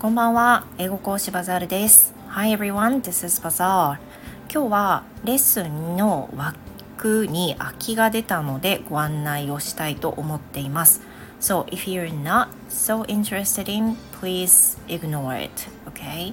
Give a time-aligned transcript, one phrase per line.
[0.00, 2.14] こんばんは、英語講師バザールです。
[2.28, 3.98] Hi everyone, this is Bazaar.
[4.48, 11.00] 今日はレッスンの枠に空きが出たのでご案内をしたいと思っています。
[11.40, 15.50] So if you're not so interested in, please ignore it.
[15.90, 16.32] Okay?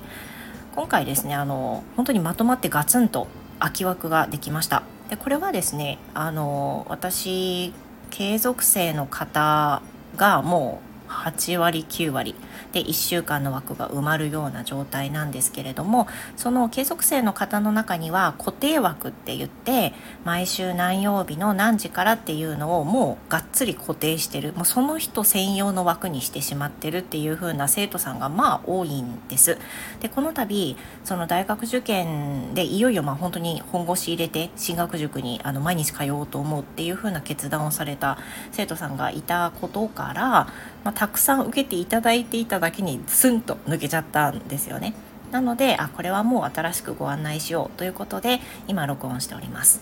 [0.75, 3.25] 今回ですね、あの本当にまとまってガツンと
[3.57, 4.83] 空き枠ができました。
[5.09, 7.73] でこれはですね、あの私
[8.11, 9.81] 継続生の方
[10.17, 12.35] がもう8割9割
[12.73, 19.93] で1週間の枠が埋まるような状態なんですけれどもその継続生の方の中には固定枠って言って
[20.23, 29.57] 毎週何曜日の何時からっていうのをもうがっつり固定してるもうその人専用の枠にしてしまってるっていう風な生徒さんがまあ多いんです。
[30.01, 38.17] でこの度その大学受験でいよいよまあ本当に本腰入れて進学塾にあの毎日通おうと思うっていう風な決断をされた
[38.51, 40.47] 生徒さんがいたことから、
[40.85, 44.93] まあ、たくさん受けていただいていただけにスンと抜けちゃったんですよね。
[45.31, 49.81] なのであこれはもう新しくご案内しようということで今録音しております。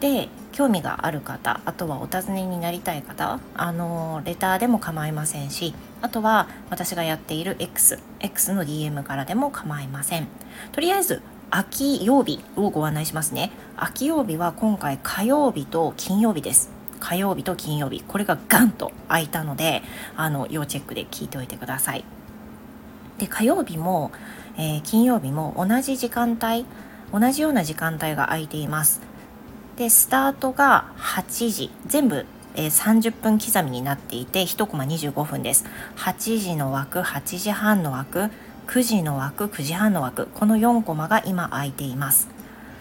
[0.00, 10.28] で興味がある方あとはお尋ねになりたい方あのレターでも構いませんしあとは私がやっている X, X の DM からでも構いません
[10.70, 11.20] とりあえず
[11.50, 19.82] 秋曜日をご案内しますね秋曜日は今回火曜日と金曜日です火曜日と金曜日これがガンと空いたので
[20.16, 22.04] あの要チェックで聞いておいてください。
[23.18, 24.12] で火曜日も、
[24.56, 26.64] えー、金曜日も同じ時間帯
[27.12, 29.00] 同じような時間帯が空いています。
[29.76, 32.26] でスタートが8時全部、
[32.56, 35.64] え、30分刻みになっていて1コマ25分です。
[35.96, 38.30] 8時の枠8時半の枠
[38.66, 42.28] 9時の枠9時半の枠この4コマが今空いています。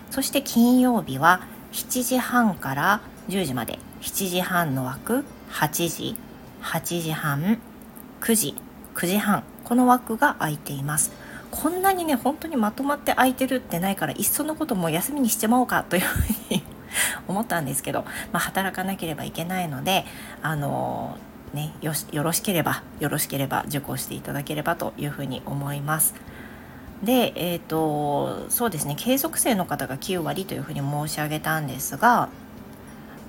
[0.10, 6.16] そして金曜日は7時半から10時まで7時半の枠8時
[6.62, 7.60] 8時半
[8.22, 8.56] 9時
[8.96, 11.12] 9時半この枠が空いています
[11.52, 16.20] こんなにね本当にまとまって空いてるってないからいっそのこともう休みにしてまおうかというふ
[16.52, 16.64] うに
[17.28, 20.06] 思ったんですけど、まあ、働かなければいけないので
[20.42, 21.18] あの
[21.54, 26.16] ねよよろしければよろしければ受講していただければというふうに思います。
[27.04, 32.30] で、えーとそうですね継続生の方が9割というふうに申し上げたんですが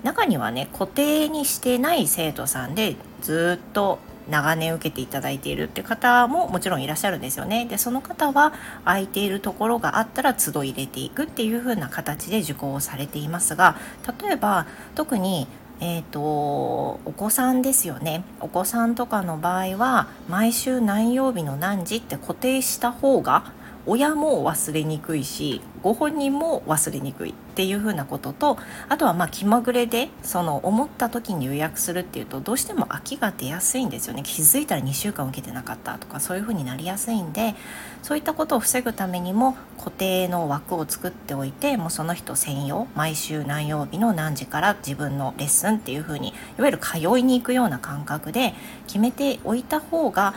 [0.02, 3.98] 中にはね固定にしてない生徒さんでずっと
[4.30, 7.66] 長年受けていただいているって方ももちろんいらっしゃるんですよね。
[7.66, 8.52] でその方は
[8.84, 13.76] 空いているところがあったら都度入れていくっていう風な形で受講をされていますが
[14.22, 15.46] 例えば特に
[15.80, 23.52] えーと、お子さんですよねお子さんとかの場合は毎週何曜日の何時って固定した方が
[23.86, 28.58] 親も忘れにくいしご本人も忘れにくいっていうふうなことと
[28.88, 34.22] あとはまあ気まぐれでその思った時に予約するっていうとどうしても空きが出やすいんですよね。
[34.24, 37.54] 気づいたら2週間受けてなかったとかそういうふうになりやすいんで
[38.02, 48.54] そういったことを防ぐためにも固定の枠を作っておいてもうその人専用毎週何曜日の何時から自分のレッスンっていうふうにいわゆる通いに行くような感覚で
[48.86, 50.34] 決めておいた方が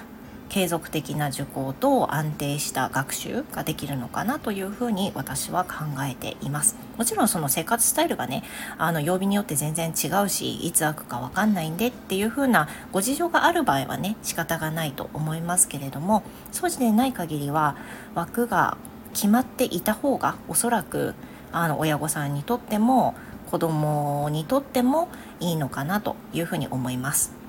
[0.51, 8.44] 継続的な受講と安定した学習ができるのかなというふうに私は考えていますもちろんその生活スタイルがね
[8.78, 17.78] あの曜日によって全然違うしいつ開くか分かんないんでっていうふうなご事情がある場合はね仕方がないと思いますけれどもそうでない限りは
[18.13, 18.78] 枠が
[19.13, 21.16] 決まっていた方がおそらく
[21.53, 23.16] あの親御さんにとっても
[23.50, 25.07] 子供にとっても
[25.40, 27.41] いいのかなというふうに思います。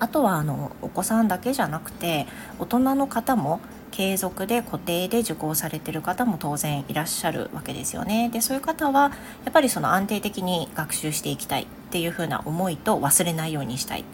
[0.00, 2.26] あとはあのお子さんだけじゃなくて
[2.58, 8.30] 大人の方も継続で固定で受講されてる方も当然いらっしゃるわけですよね。
[8.32, 9.12] でそういう方は
[9.44, 14.04] やっぱりその安定的に学習していきたいっていう風な思いと忘れないようにしたいっ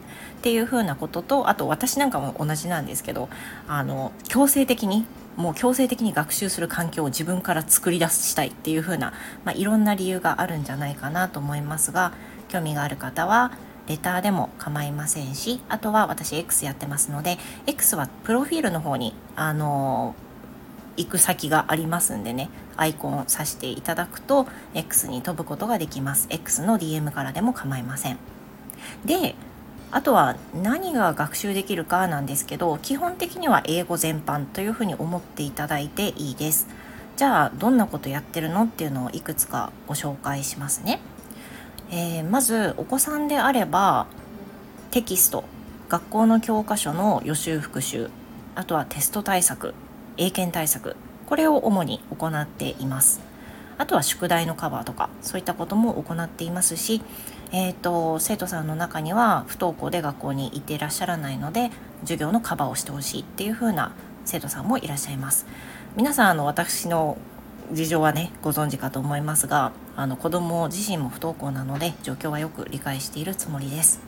[0.42, 3.28] ていう風なこととあと私なんかも同じなんですけど
[3.68, 5.04] あの強制的に
[5.36, 9.12] もう強制的に学習する環境を自分から作り出したいっていう風な、
[9.44, 12.12] まあ、いろんな理由があるんじゃないかなと思いますが
[12.48, 13.52] 興味がある方は
[13.86, 20.14] レターでも構いませんしあとは私 X やってますので X はプロフィールの方にあの
[20.96, 26.26] 行く先がありますんでねアイコンを指していただくと X に飛ぶことができます。
[26.30, 28.18] X の DM からでも構いません。
[29.04, 29.34] で
[29.90, 36.66] あとは何が学習できるかなんですけど基本的には英語全般というふうに思っていただいていいです。
[37.16, 41.00] じゃあどんなことやってるのっていうのをいくつかご紹介しますね。
[41.90, 44.06] えー、まずお子さんであれば
[44.90, 45.44] テキスト
[45.88, 48.10] 学校の教科書の予習復習
[48.54, 49.74] あとはテスト対策
[50.16, 50.96] 英検対策
[51.26, 53.20] これを主に行っています。
[53.78, 57.02] あとは宿題のカバーとかそういったことも行っていますし、
[57.52, 63.92] えーと、生徒さんの中には不登校で学校に行っていらっしゃらないので授業のカバーをしてほしいっていう風な
[64.24, 65.46] 生徒さんもいらっしゃいます。
[65.94, 67.18] 皆さんあの私の
[67.72, 74.00] 事情はねご存知かと思いますがあの子供自身も不登校なので状況はよく理解しているつもりです。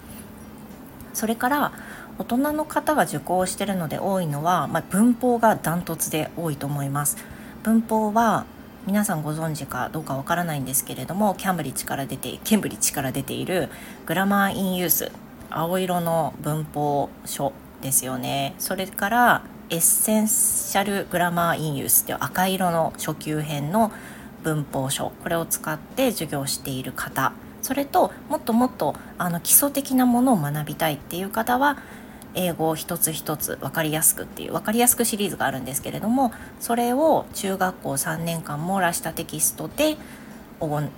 [1.15, 1.73] それから
[2.19, 7.17] 大人の方が受講してるので多いのは、まあ、文法がダントツで多いと思います。
[7.63, 8.45] 文法は
[8.87, 13.69] 皆さんご存知かどうかわからないんですけれどもキャンブリッジから出てケンブリッジから出ている
[14.07, 15.13] グラマー・イン・ユース
[15.51, 17.53] 青色の文法書
[17.83, 18.55] ですよね。
[18.59, 23.93] それから Essential Grammar in Use っていう赤色の初級編の
[24.43, 31.77] 文法書これを使って授業している方それともっともっとあの基礎的なものを学びたいっていう方は
[32.35, 39.97] 英語を一つ一つ分かりやすくっていう分かりやすくシリーズがあるんですけれどもそれを中学校3年間網羅したテキストで、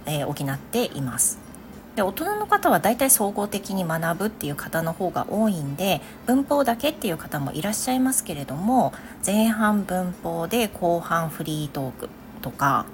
[0.06, 1.49] え、補っています。
[1.96, 8.92] で大人の方はだいたい総合的に学ぶっていう方の方が多いんで文法だけっていう方もいらっしゃいますけれども
[9.26, 12.08] 前半文法で後半フリートーク
[12.42, 12.86] とか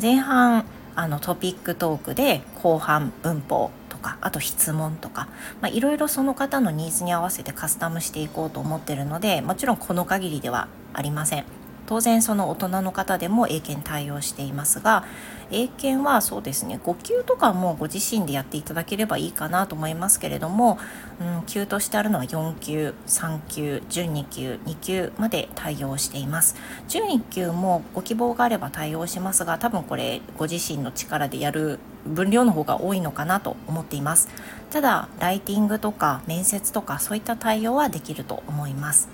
[0.00, 0.64] 前半
[0.96, 5.28] あのトピックトークで後半文法とかあと質問とか
[5.64, 11.63] いろいろその方のニーズに合わせてカスタムしていこうと思ってるのでもちろんこの限りではありません。
[11.86, 15.04] 当然その大人の方でも英検対応していますが
[15.50, 20.78] 英検はそうですね5級とかもご自身でやっていただければいいかなと思いますけれども、
[21.20, 26.56] うん、級としてあるのは4級3級12級2級まで対応しています。
[26.88, 34.28] 12級もご希望があれば対応しますが多分これご自身の力でやる分量の方が多いのかなと思っています。
[34.70, 39.08] ただライティングとか面接とかそういった対応はできると思います。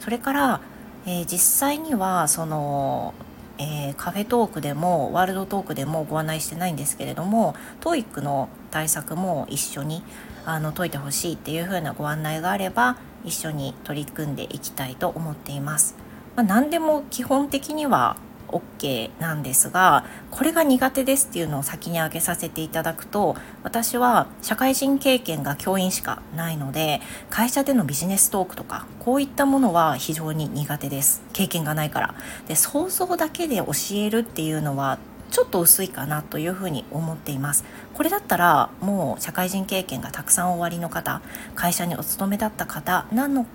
[0.00, 0.60] それから、
[1.06, 3.14] えー、実際にはその
[3.58, 10.02] えー、カフェトークでもワールドトークでもご案内してないんですけれども TOEIC の対策も一緒に
[10.44, 15.96] あの解いてほしいっていう風なご案内があれば一緒に取り組んでいきたいと思っています。
[16.36, 18.16] まあ、何でも基本的には
[18.48, 27.00] OK なんですがこれが苦手ですっていうのを先に挙げさせていただくと私は社会人経験が教員しかないので
[27.30, 31.22] 会社でのビジネストークとかこういったものは非常に苦手です。
[31.32, 32.14] 経験がないから。
[32.48, 34.98] で想像だけで教えるっていうのは
[35.30, 37.64] ちょっと薄いかなというふうに思っています。
[37.94, 41.20] これだったらもう社会人経験がたくさんおありの方
[41.54, 43.46] 会社にお勤めだった方なの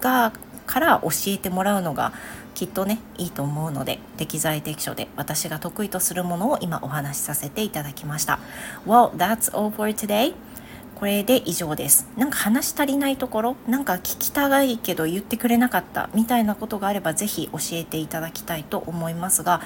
[0.00, 0.32] が
[0.70, 2.12] から教えてもらうのが
[2.54, 8.38] きっとねいいと思うので適材適所で私が得意とするものを今お話しさせていただきました。
[8.86, 10.32] Well, that's all for today.
[10.94, 12.06] これで以上です。
[12.16, 19.62] なんか話足りないところなんか聞きたがいけど言ってくれなかったみたいなことがあれば是非教えていただきたいと思いますが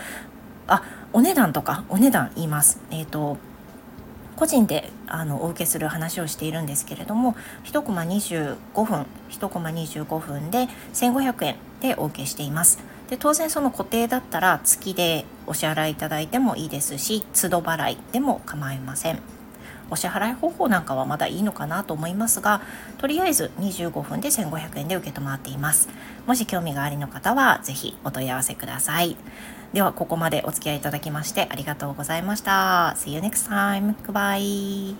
[0.68, 2.80] あお値段とかお値段言います。
[2.90, 3.36] えっ、ー、と
[4.36, 12.78] 個人であのお受けする話をしているんですけれども1コマ25分1コマ25分で1500円でお受けしています。
[13.08, 19.33] で当然その固定だったら月でお支払いいただいてもいいですし都度払いでも構いません。
[19.90, 22.62] お支払い方法なんかはまだいいのかなと思いますが
[22.98, 25.88] とりあえず25分で1500円で受け止まっています
[26.26, 29.16] もし興味がありの方は是非お問い合わせください
[29.72, 33.94] ではここまでお付き合いいただきましてありがとうございました See you next time.
[34.06, 34.94] Goodbye.